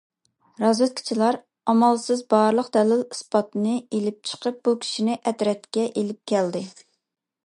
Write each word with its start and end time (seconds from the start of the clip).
رازۋېدكىچىلار 0.61 1.35
ئامالسىز 1.73 2.23
بارلىق 2.35 2.71
دەلىل- 2.77 3.03
ئىسپاتنى 3.07 3.75
ئېلىپ 3.97 4.19
چىقىپ 4.31 4.59
بۇ 4.69 4.75
كىشىنى 4.87 5.19
ئەترەتكە 5.21 5.85
ئېلىپ 5.91 6.23
كەلدى. 6.33 6.65